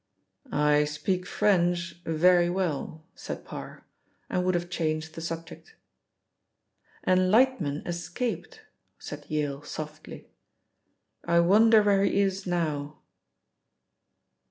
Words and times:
"I 0.51 0.85
speak 0.85 1.27
French 1.27 2.01
very 2.05 2.49
well," 2.49 3.05
said 3.13 3.45
Parr, 3.45 3.85
and 4.31 4.43
would 4.43 4.55
have 4.55 4.67
changed 4.67 5.13
the 5.13 5.21
subject. 5.21 5.75
"And 7.03 7.29
Lightman 7.29 7.83
escaped," 7.85 8.61
said 8.97 9.27
Yale 9.29 9.61
softly. 9.61 10.31
"I 11.23 11.39
wonder 11.41 11.83
where 11.83 12.03
he 12.03 12.19
is 12.19 12.47
now." 12.47 13.01